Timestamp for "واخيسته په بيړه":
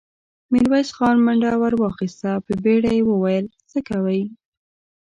1.81-2.91